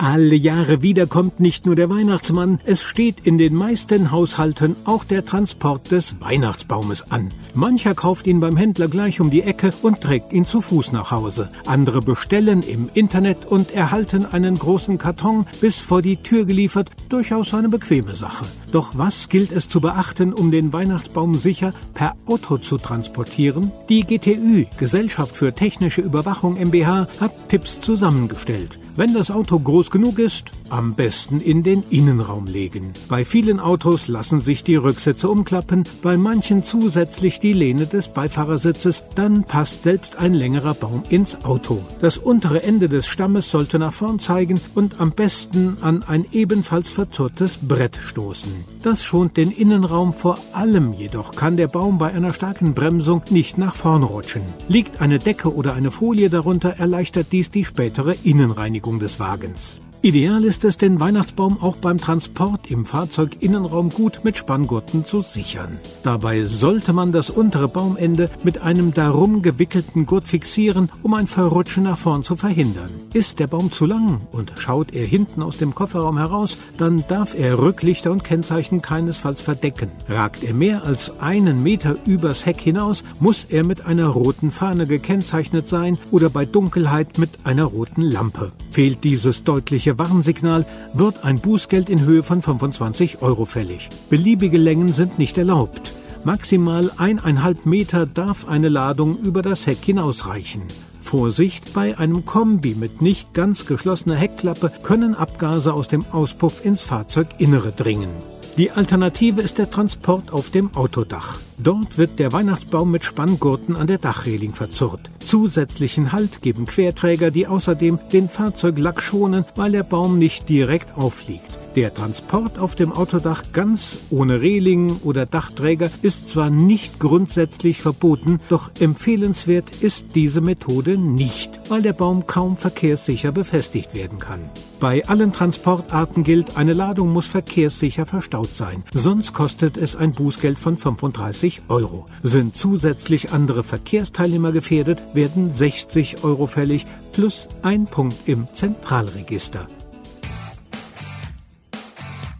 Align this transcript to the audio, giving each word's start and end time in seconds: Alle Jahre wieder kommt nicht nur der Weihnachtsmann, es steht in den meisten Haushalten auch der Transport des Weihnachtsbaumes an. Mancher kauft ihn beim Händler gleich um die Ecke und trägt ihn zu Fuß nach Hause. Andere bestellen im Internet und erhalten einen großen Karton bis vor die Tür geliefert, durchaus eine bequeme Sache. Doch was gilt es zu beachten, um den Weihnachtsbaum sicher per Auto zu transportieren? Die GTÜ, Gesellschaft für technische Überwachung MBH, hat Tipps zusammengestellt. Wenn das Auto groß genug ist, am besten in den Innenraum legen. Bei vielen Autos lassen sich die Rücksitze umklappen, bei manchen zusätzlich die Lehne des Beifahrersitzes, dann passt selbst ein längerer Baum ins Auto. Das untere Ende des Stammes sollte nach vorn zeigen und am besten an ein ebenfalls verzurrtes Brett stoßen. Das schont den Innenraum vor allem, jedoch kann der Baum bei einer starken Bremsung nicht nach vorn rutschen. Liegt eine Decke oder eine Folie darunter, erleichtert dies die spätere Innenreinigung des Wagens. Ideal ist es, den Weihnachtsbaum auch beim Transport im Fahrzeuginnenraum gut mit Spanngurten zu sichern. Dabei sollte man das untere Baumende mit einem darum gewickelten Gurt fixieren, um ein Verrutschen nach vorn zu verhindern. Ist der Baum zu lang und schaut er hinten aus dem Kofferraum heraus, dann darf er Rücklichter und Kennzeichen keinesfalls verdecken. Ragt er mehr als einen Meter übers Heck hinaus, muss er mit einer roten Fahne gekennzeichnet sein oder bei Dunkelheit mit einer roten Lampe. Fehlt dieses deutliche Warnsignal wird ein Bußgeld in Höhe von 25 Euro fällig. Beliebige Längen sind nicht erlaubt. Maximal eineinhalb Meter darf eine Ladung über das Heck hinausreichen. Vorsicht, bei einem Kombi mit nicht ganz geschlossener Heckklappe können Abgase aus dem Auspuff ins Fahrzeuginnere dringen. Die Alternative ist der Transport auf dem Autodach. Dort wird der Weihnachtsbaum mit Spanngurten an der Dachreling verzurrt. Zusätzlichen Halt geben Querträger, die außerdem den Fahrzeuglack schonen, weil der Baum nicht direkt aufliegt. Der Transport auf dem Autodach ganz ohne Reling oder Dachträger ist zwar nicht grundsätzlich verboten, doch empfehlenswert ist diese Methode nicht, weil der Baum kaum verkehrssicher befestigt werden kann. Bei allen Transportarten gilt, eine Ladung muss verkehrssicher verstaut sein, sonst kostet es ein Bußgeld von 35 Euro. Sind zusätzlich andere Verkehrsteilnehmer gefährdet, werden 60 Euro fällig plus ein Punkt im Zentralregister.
Alle 0.00 0.36
Jahre 0.36 0.80
wieder 0.80 1.08
kommt 1.08 1.40
nicht 1.40 1.66
nur 1.66 1.74
der 1.74 1.90
Weihnachtsmann, 1.90 2.60
es 2.64 2.84
steht 2.84 3.26
in 3.26 3.36
den 3.36 3.52
meisten 3.52 4.12
Haushalten 4.12 4.76
auch 4.84 5.02
der 5.02 5.24
Transport 5.24 5.90
des 5.90 6.20
Weihnachtsbaumes 6.20 7.10
an. 7.10 7.30
Mancher 7.52 7.96
kauft 7.96 8.28
ihn 8.28 8.38
beim 8.38 8.56
Händler 8.56 8.86
gleich 8.86 9.20
um 9.20 9.28
die 9.28 9.42
Ecke 9.42 9.72
und 9.82 10.00
trägt 10.00 10.32
ihn 10.32 10.44
zu 10.44 10.60
Fuß 10.60 10.92
nach 10.92 11.10
Hause. 11.10 11.50
Andere 11.66 12.00
bestellen 12.00 12.62
im 12.62 12.88
Internet 12.94 13.44
und 13.46 13.72
erhalten 13.74 14.24
einen 14.24 14.56
großen 14.56 14.98
Karton 14.98 15.46
bis 15.60 15.80
vor 15.80 16.00
die 16.00 16.18
Tür 16.18 16.44
geliefert, 16.44 16.90
durchaus 17.08 17.52
eine 17.52 17.68
bequeme 17.68 18.14
Sache. 18.14 18.46
Doch 18.70 18.96
was 18.96 19.28
gilt 19.28 19.50
es 19.50 19.68
zu 19.68 19.80
beachten, 19.80 20.32
um 20.32 20.52
den 20.52 20.72
Weihnachtsbaum 20.72 21.34
sicher 21.34 21.74
per 21.94 22.14
Auto 22.26 22.58
zu 22.58 22.78
transportieren? 22.78 23.72
Die 23.88 24.04
GTÜ, 24.04 24.66
Gesellschaft 24.78 25.36
für 25.36 25.52
technische 25.52 26.02
Überwachung 26.02 26.54
MBH, 26.54 27.08
hat 27.18 27.48
Tipps 27.48 27.80
zusammengestellt. 27.80 28.78
Wenn 28.98 29.14
das 29.14 29.30
Auto 29.30 29.60
groß 29.60 29.92
genug 29.92 30.18
ist, 30.18 30.50
am 30.70 30.94
besten 30.94 31.40
in 31.40 31.62
den 31.62 31.84
Innenraum 31.88 32.46
legen. 32.46 32.94
Bei 33.08 33.24
vielen 33.24 33.60
Autos 33.60 34.08
lassen 34.08 34.40
sich 34.40 34.64
die 34.64 34.74
Rücksitze 34.74 35.28
umklappen, 35.28 35.84
bei 36.02 36.16
manchen 36.16 36.64
zusätzlich 36.64 37.38
die 37.38 37.52
Lehne 37.52 37.86
des 37.86 38.08
Beifahrersitzes, 38.08 39.04
dann 39.14 39.44
passt 39.44 39.84
selbst 39.84 40.16
ein 40.16 40.34
längerer 40.34 40.74
Baum 40.74 41.04
ins 41.10 41.44
Auto. 41.44 41.80
Das 42.00 42.18
untere 42.18 42.64
Ende 42.64 42.88
des 42.88 43.06
Stammes 43.06 43.52
sollte 43.52 43.78
nach 43.78 43.92
vorn 43.92 44.18
zeigen 44.18 44.60
und 44.74 45.00
am 45.00 45.12
besten 45.12 45.76
an 45.80 46.02
ein 46.02 46.26
ebenfalls 46.32 46.90
verzurrtes 46.90 47.58
Brett 47.68 48.00
stoßen. 48.04 48.52
Das 48.82 49.04
schont 49.04 49.36
den 49.36 49.52
Innenraum 49.52 50.12
vor 50.12 50.40
allem, 50.54 50.92
jedoch 50.92 51.36
kann 51.36 51.56
der 51.56 51.68
Baum 51.68 51.98
bei 51.98 52.12
einer 52.12 52.32
starken 52.32 52.74
Bremsung 52.74 53.22
nicht 53.30 53.58
nach 53.58 53.76
vorn 53.76 54.02
rutschen. 54.02 54.42
Liegt 54.68 55.00
eine 55.00 55.20
Decke 55.20 55.54
oder 55.54 55.74
eine 55.74 55.92
Folie 55.92 56.30
darunter, 56.30 56.70
erleichtert 56.78 57.28
dies 57.30 57.50
die 57.52 57.64
spätere 57.64 58.16
Innenreinigung 58.24 58.87
des 58.96 59.20
Wagens. 59.20 59.80
Ideal 60.00 60.44
ist 60.44 60.62
es, 60.62 60.76
den 60.76 61.00
Weihnachtsbaum 61.00 61.60
auch 61.60 61.74
beim 61.74 61.98
Transport 61.98 62.70
im 62.70 62.86
Fahrzeuginnenraum 62.86 63.90
gut 63.90 64.20
mit 64.22 64.36
Spanngurten 64.36 65.04
zu 65.04 65.22
sichern. 65.22 65.76
Dabei 66.04 66.44
sollte 66.44 66.92
man 66.92 67.10
das 67.10 67.30
untere 67.30 67.66
Baumende 67.66 68.30
mit 68.44 68.62
einem 68.62 68.94
darum 68.94 69.42
gewickelten 69.42 70.06
Gurt 70.06 70.22
fixieren, 70.22 70.88
um 71.02 71.14
ein 71.14 71.26
Verrutschen 71.26 71.82
nach 71.82 71.98
vorn 71.98 72.22
zu 72.22 72.36
verhindern. 72.36 72.90
Ist 73.12 73.40
der 73.40 73.48
Baum 73.48 73.72
zu 73.72 73.86
lang 73.86 74.20
und 74.30 74.52
schaut 74.54 74.94
er 74.94 75.04
hinten 75.04 75.42
aus 75.42 75.56
dem 75.56 75.74
Kofferraum 75.74 76.16
heraus, 76.16 76.58
dann 76.76 77.02
darf 77.08 77.36
er 77.36 77.58
Rücklichter 77.58 78.12
und 78.12 78.22
Kennzeichen 78.22 78.80
keinesfalls 78.80 79.40
verdecken. 79.40 79.90
Ragt 80.08 80.44
er 80.44 80.54
mehr 80.54 80.84
als 80.84 81.18
einen 81.20 81.64
Meter 81.64 81.96
übers 82.06 82.46
Heck 82.46 82.60
hinaus, 82.60 83.02
muss 83.18 83.46
er 83.48 83.66
mit 83.66 83.84
einer 83.84 84.06
roten 84.06 84.52
Fahne 84.52 84.86
gekennzeichnet 84.86 85.66
sein 85.66 85.98
oder 86.12 86.30
bei 86.30 86.46
Dunkelheit 86.46 87.18
mit 87.18 87.30
einer 87.42 87.64
roten 87.64 88.02
Lampe. 88.02 88.52
Fehlt 88.78 89.02
dieses 89.02 89.42
deutliche 89.42 89.98
Warnsignal 89.98 90.64
wird 90.94 91.24
ein 91.24 91.40
Bußgeld 91.40 91.90
in 91.90 92.02
Höhe 92.02 92.22
von 92.22 92.42
25 92.42 93.22
Euro 93.22 93.44
fällig. 93.44 93.88
Beliebige 94.08 94.56
Längen 94.56 94.92
sind 94.92 95.18
nicht 95.18 95.36
erlaubt. 95.36 95.90
Maximal 96.22 96.88
eineinhalb 96.96 97.66
Meter 97.66 98.06
darf 98.06 98.46
eine 98.46 98.68
Ladung 98.68 99.18
über 99.18 99.42
das 99.42 99.66
Heck 99.66 99.84
hinausreichen. 99.84 100.62
Vorsicht, 101.00 101.74
bei 101.74 101.98
einem 101.98 102.24
Kombi 102.24 102.76
mit 102.76 103.02
nicht 103.02 103.34
ganz 103.34 103.66
geschlossener 103.66 104.14
Heckklappe 104.14 104.70
können 104.84 105.16
Abgase 105.16 105.74
aus 105.74 105.88
dem 105.88 106.06
Auspuff 106.12 106.64
ins 106.64 106.80
Fahrzeuginnere 106.80 107.72
dringen. 107.72 108.10
Die 108.58 108.70
Alternative 108.70 109.40
ist 109.40 109.58
der 109.58 109.72
Transport 109.72 110.32
auf 110.32 110.50
dem 110.50 110.72
Autodach. 110.76 111.40
Dort 111.58 111.98
wird 111.98 112.20
der 112.20 112.32
Weihnachtsbaum 112.32 112.92
mit 112.92 113.04
Spanngurten 113.04 113.74
an 113.74 113.88
der 113.88 113.98
Dachreling 113.98 114.54
verzurrt. 114.54 115.10
Zusätzlichen 115.28 116.12
Halt 116.12 116.40
geben 116.40 116.64
Querträger, 116.64 117.30
die 117.30 117.46
außerdem 117.46 117.98
den 118.14 118.30
Fahrzeuglack 118.30 119.02
schonen, 119.02 119.44
weil 119.56 119.72
der 119.72 119.82
Baum 119.82 120.18
nicht 120.18 120.48
direkt 120.48 120.96
aufliegt. 120.96 121.57
Der 121.78 121.94
Transport 121.94 122.58
auf 122.58 122.74
dem 122.74 122.90
Autodach 122.90 123.44
ganz 123.52 123.98
ohne 124.10 124.42
Reling 124.42 124.96
oder 125.04 125.26
Dachträger 125.26 125.88
ist 126.02 126.28
zwar 126.28 126.50
nicht 126.50 126.98
grundsätzlich 126.98 127.80
verboten, 127.80 128.40
doch 128.48 128.72
empfehlenswert 128.80 129.70
ist 129.80 130.06
diese 130.16 130.40
Methode 130.40 130.98
nicht, 130.98 131.52
weil 131.68 131.82
der 131.82 131.92
Baum 131.92 132.26
kaum 132.26 132.56
verkehrssicher 132.56 133.30
befestigt 133.30 133.94
werden 133.94 134.18
kann. 134.18 134.40
Bei 134.80 135.06
allen 135.06 135.32
Transportarten 135.32 136.24
gilt, 136.24 136.56
eine 136.56 136.72
Ladung 136.72 137.12
muss 137.12 137.28
verkehrssicher 137.28 138.06
verstaut 138.06 138.52
sein, 138.52 138.82
sonst 138.92 139.32
kostet 139.32 139.76
es 139.76 139.94
ein 139.94 140.10
Bußgeld 140.10 140.58
von 140.58 140.76
35 140.76 141.62
Euro. 141.68 142.06
Sind 142.24 142.56
zusätzlich 142.56 143.30
andere 143.30 143.62
Verkehrsteilnehmer 143.62 144.50
gefährdet, 144.50 144.98
werden 145.14 145.54
60 145.54 146.24
Euro 146.24 146.48
fällig 146.48 146.88
plus 147.12 147.46
ein 147.62 147.84
Punkt 147.84 148.16
im 148.26 148.48
Zentralregister. 148.52 149.68